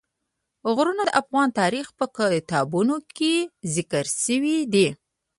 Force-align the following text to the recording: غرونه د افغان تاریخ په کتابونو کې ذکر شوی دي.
غرونه 0.75 1.03
د 1.07 1.11
افغان 1.21 1.47
تاریخ 1.59 1.87
په 1.97 2.05
کتابونو 2.17 2.95
کې 3.17 3.33
ذکر 3.75 4.05
شوی 4.23 4.57
دي. 4.73 4.87